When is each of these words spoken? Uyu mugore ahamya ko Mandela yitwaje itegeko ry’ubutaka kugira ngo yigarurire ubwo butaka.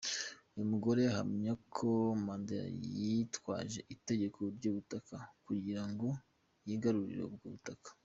Uyu 0.55 0.69
mugore 0.71 1.01
ahamya 1.11 1.53
ko 1.73 1.87
Mandela 2.25 2.67
yitwaje 2.99 3.79
itegeko 3.95 4.39
ry’ubutaka 4.55 5.15
kugira 5.45 5.83
ngo 5.91 6.07
yigarurire 6.67 7.23
ubwo 7.29 7.45
butaka. 7.55 7.89